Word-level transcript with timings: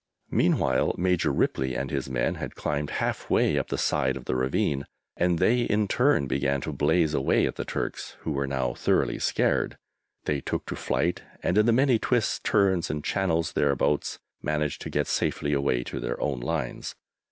Meanwhile 0.31 0.95
Major 0.97 1.31
Ripley 1.31 1.75
and 1.75 1.91
his 1.91 2.09
men 2.09 2.33
had 2.33 2.55
climbed 2.55 2.89
half 2.89 3.29
way 3.29 3.59
up 3.59 3.67
the 3.67 3.77
side 3.77 4.17
of 4.17 4.25
the 4.25 4.35
ravine, 4.35 4.87
and 5.15 5.37
they 5.37 5.61
in 5.61 5.87
turn 5.87 6.25
began 6.25 6.59
to 6.61 6.73
blaze 6.73 7.13
away 7.13 7.45
at 7.45 7.55
the 7.55 7.65
Turks, 7.65 8.17
who 8.21 8.31
were 8.31 8.47
now 8.47 8.73
thoroughly 8.73 9.19
scared. 9.19 9.77
They 10.25 10.41
took 10.41 10.65
to 10.65 10.75
flight, 10.75 11.21
and 11.43 11.55
in 11.55 11.67
the 11.67 11.71
many 11.71 11.99
twists, 11.99 12.39
turns 12.39 12.89
and 12.89 13.03
channels 13.03 13.51
thereabouts 13.51 14.17
managed 14.41 14.81
to 14.81 14.89
get 14.89 15.05
safely 15.05 15.53
away 15.53 15.83
to 15.83 15.99
their 15.99 16.19
own 16.19 16.39
lines. 16.39 16.95